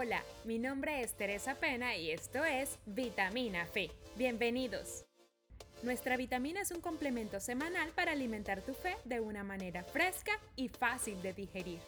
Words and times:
Hola, 0.00 0.22
mi 0.44 0.60
nombre 0.60 1.02
es 1.02 1.16
Teresa 1.16 1.56
Pena 1.56 1.96
y 1.96 2.12
esto 2.12 2.44
es 2.44 2.78
Vitamina 2.86 3.66
Fe. 3.66 3.90
Bienvenidos. 4.16 5.04
Nuestra 5.82 6.16
vitamina 6.16 6.60
es 6.60 6.70
un 6.70 6.80
complemento 6.80 7.40
semanal 7.40 7.90
para 7.96 8.12
alimentar 8.12 8.62
tu 8.62 8.74
fe 8.74 8.94
de 9.04 9.18
una 9.18 9.42
manera 9.42 9.82
fresca 9.82 10.30
y 10.54 10.68
fácil 10.68 11.20
de 11.20 11.32
digerir. 11.32 11.80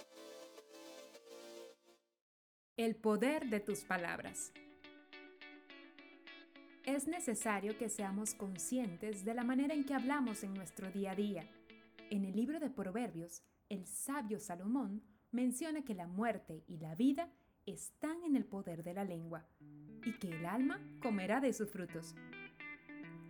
El 2.76 2.96
poder 2.96 3.48
de 3.48 3.60
tus 3.60 3.84
palabras. 3.84 4.52
Es 6.82 7.06
necesario 7.06 7.78
que 7.78 7.88
seamos 7.88 8.34
conscientes 8.34 9.24
de 9.24 9.34
la 9.34 9.44
manera 9.44 9.72
en 9.72 9.84
que 9.84 9.94
hablamos 9.94 10.42
en 10.42 10.52
nuestro 10.54 10.90
día 10.90 11.12
a 11.12 11.14
día. 11.14 11.48
En 12.10 12.24
el 12.24 12.34
libro 12.34 12.58
de 12.58 12.70
Proverbios, 12.70 13.44
el 13.68 13.86
sabio 13.86 14.40
Salomón 14.40 15.00
menciona 15.30 15.84
que 15.84 15.94
la 15.94 16.08
muerte 16.08 16.64
y 16.66 16.78
la 16.78 16.96
vida 16.96 17.30
están 17.66 18.22
en 18.24 18.36
el 18.36 18.44
poder 18.44 18.82
de 18.82 18.94
la 18.94 19.04
lengua 19.04 19.46
y 20.04 20.12
que 20.18 20.28
el 20.28 20.46
alma 20.46 20.80
comerá 21.02 21.40
de 21.40 21.52
sus 21.52 21.70
frutos. 21.70 22.14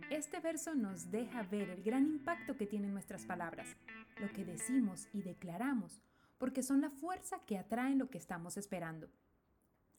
Este 0.09 0.39
verso 0.39 0.75
nos 0.75 1.09
deja 1.09 1.43
ver 1.43 1.69
el 1.69 1.83
gran 1.83 2.05
impacto 2.05 2.57
que 2.57 2.67
tienen 2.67 2.91
nuestras 2.91 3.25
palabras, 3.25 3.75
lo 4.19 4.31
que 4.33 4.43
decimos 4.43 5.07
y 5.13 5.21
declaramos, 5.21 6.01
porque 6.37 6.63
son 6.63 6.81
la 6.81 6.89
fuerza 6.89 7.39
que 7.45 7.57
atraen 7.57 7.97
lo 7.97 8.09
que 8.09 8.17
estamos 8.17 8.57
esperando. 8.57 9.09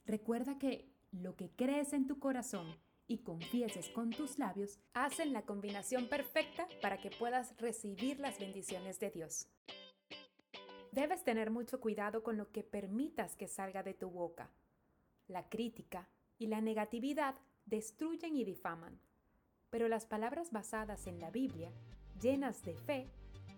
Recuerda 0.05 0.59
que 0.59 0.93
lo 1.13 1.37
que 1.37 1.51
crees 1.51 1.93
en 1.93 2.07
tu 2.07 2.19
corazón 2.19 2.67
y 3.07 3.19
confieses 3.19 3.89
con 3.91 4.11
tus 4.11 4.39
labios 4.39 4.79
hacen 4.95 5.33
la 5.33 5.43
combinación 5.43 6.09
perfecta 6.09 6.67
para 6.81 6.99
que 6.99 7.11
puedas 7.11 7.57
recibir 7.59 8.19
las 8.21 8.39
bendiciones 8.39 8.99
de 9.01 9.11
Dios. 9.11 9.47
Debes 10.93 11.25
tener 11.25 11.51
mucho 11.51 11.81
cuidado 11.81 12.23
con 12.23 12.37
lo 12.37 12.53
que 12.53 12.63
permitas 12.63 13.35
que 13.35 13.49
salga 13.49 13.83
de 13.83 13.95
tu 13.95 14.11
boca. 14.11 14.51
La 15.27 15.49
crítica 15.49 16.07
y 16.39 16.49
la 16.49 16.61
negatividad 16.61 17.35
destruyen 17.65 18.37
y 18.37 18.45
difaman, 18.45 19.01
pero 19.71 19.89
las 19.89 20.05
palabras 20.05 20.53
basadas 20.53 21.07
en 21.07 21.19
la 21.19 21.31
Biblia, 21.31 21.73
llenas 22.21 22.63
de 22.63 22.75
fe, 22.75 23.09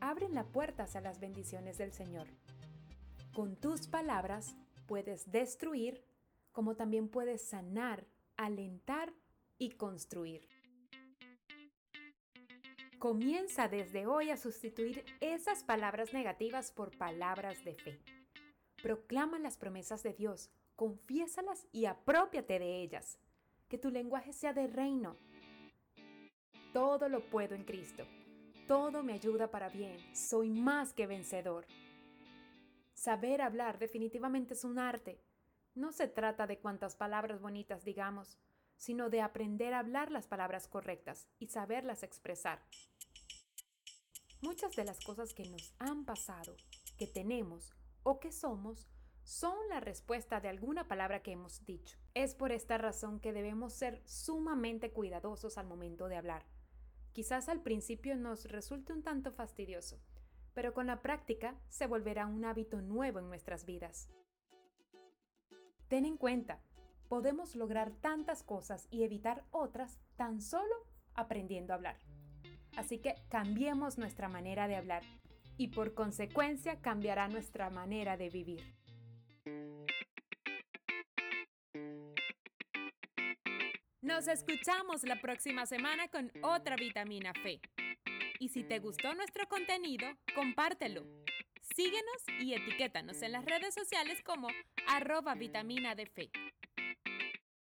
abren 0.01 0.33
la 0.33 0.45
puerta 0.45 0.87
a 0.95 1.01
las 1.01 1.19
bendiciones 1.19 1.77
del 1.77 1.93
Señor. 1.93 2.29
Con 3.35 3.57
tus 3.57 3.89
palabras 3.89 4.55
puedes 4.87 5.33
destruir, 5.33 6.05
como 6.53 6.77
también 6.77 7.09
puedes 7.09 7.43
sanar, 7.43 8.07
alentar 8.37 9.13
y 9.59 9.71
construir. 9.71 10.47
Comienza 13.05 13.69
desde 13.69 14.07
hoy 14.07 14.31
a 14.31 14.39
sustituir 14.39 15.05
esas 15.21 15.63
palabras 15.63 16.15
negativas 16.15 16.73
por 16.73 16.97
palabras 16.97 17.63
de 17.63 17.75
fe. 17.75 18.01
Proclama 18.83 19.39
las 19.39 19.59
promesas 19.59 20.03
de 20.03 20.15
Dios, 20.15 20.51
confiésalas 20.75 21.67
y 21.71 21.85
apropiate 21.85 22.59
de 22.59 22.81
ellas. 22.81 23.19
Que 23.69 23.77
tu 23.77 23.91
lenguaje 23.91 24.33
sea 24.33 24.55
de 24.55 24.69
reino. 24.69 25.19
Todo 26.73 27.11
lo 27.11 27.29
puedo 27.29 27.55
en 27.55 27.65
Cristo. 27.65 28.07
Todo 28.67 29.03
me 29.03 29.13
ayuda 29.13 29.51
para 29.51 29.69
bien. 29.69 29.99
Soy 30.17 30.49
más 30.49 30.95
que 30.95 31.07
vencedor. 31.07 31.67
Saber 32.95 33.43
hablar 33.43 33.79
definitivamente 33.79 34.55
es 34.55 34.65
un 34.65 34.79
arte. 34.79 35.21
No 35.75 35.93
se 35.93 36.09
trata 36.09 36.47
de 36.47 36.59
cuántas 36.59 36.97
palabras 36.97 37.43
bonitas 37.43 37.85
digamos, 37.85 38.39
sino 38.85 39.09
de 39.09 39.23
aprender 39.23 39.73
a 39.73 39.79
hablar 39.79 40.11
las 40.11 40.27
palabras 40.27 40.69
correctas 40.69 41.27
y 41.39 41.47
saberlas 41.47 42.03
expresar. 42.03 42.61
Muchas 44.43 44.77
de 44.77 44.85
las 44.85 45.01
cosas 45.01 45.33
que 45.33 45.49
nos 45.49 45.75
han 45.79 46.05
pasado, 46.05 46.55
que 46.99 47.07
tenemos 47.07 47.73
o 48.03 48.21
que 48.21 48.31
somos, 48.31 48.87
son 49.23 49.57
la 49.71 49.81
respuesta 49.81 50.39
de 50.41 50.49
alguna 50.49 50.87
palabra 50.87 51.23
que 51.23 51.33
hemos 51.33 51.65
dicho. 51.65 51.97
Es 52.13 52.35
por 52.35 52.53
esta 52.53 52.77
razón 52.77 53.21
que 53.21 53.33
debemos 53.33 53.73
ser 53.73 54.03
sumamente 54.05 54.93
cuidadosos 54.93 55.57
al 55.57 55.67
momento 55.67 56.09
de 56.09 56.17
hablar. 56.17 56.45
Quizás 57.15 57.49
al 57.49 57.63
principio 57.63 58.17
nos 58.17 58.45
resulte 58.51 58.93
un 58.93 59.03
tanto 59.03 59.33
fastidioso, 59.33 59.99
pero 60.53 60.75
con 60.75 60.89
la 60.89 61.01
práctica 61.01 61.59
se 61.71 61.87
volverá 61.87 62.27
un 62.27 62.45
hábito 62.45 62.83
nuevo 62.83 63.19
en 63.19 63.29
nuestras 63.29 63.65
vidas. 63.65 64.11
Ten 65.89 66.05
en 66.05 66.19
cuenta, 66.19 66.61
podemos 67.09 67.55
lograr 67.55 67.93
tantas 67.93 68.43
cosas 68.43 68.87
y 68.91 69.05
evitar 69.05 69.45
otras 69.51 70.01
tan 70.17 70.41
solo 70.41 70.75
aprendiendo 71.15 71.73
a 71.73 71.77
hablar. 71.77 71.99
Así 72.77 72.99
que 72.99 73.15
cambiemos 73.29 73.99
nuestra 73.99 74.29
manera 74.29 74.69
de 74.69 74.77
hablar 74.77 75.03
y 75.57 75.69
por 75.69 75.95
consecuencia 75.95 76.81
cambiará 76.81 77.29
nuestra 77.29 77.71
manera 77.71 78.17
de 78.17 78.31
vivir. 78.31 78.75
Nos 84.03 84.29
escuchamos 84.29 85.03
la 85.05 85.21
próxima 85.21 85.65
semana 85.65 86.09
con 86.09 86.31
otra 86.43 86.77
vitamina 86.77 87.33
fe. 87.43 87.61
Y 88.39 88.51
si 88.51 88.63
te 88.63 88.79
gustó 88.79 89.15
nuestro 89.15 89.49
contenido, 89.49 90.07
compártelo. 90.35 91.07
Síguenos 91.75 92.23
y 92.41 92.53
etiquétanos 92.53 93.23
en 93.23 93.33
las 93.33 93.45
redes 93.45 93.75
sociales 93.75 94.21
como 94.23 94.49
arroba 94.89 95.35
vitamina 95.35 95.95
de 95.95 96.07
fe. 96.07 96.31